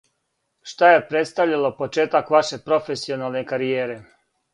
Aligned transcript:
Шта 0.69 0.87
је 0.93 1.01
представљало 1.09 1.69
почетак 1.81 2.31
ваше 2.37 2.59
професионалне 2.71 3.45
каријере? 3.53 3.99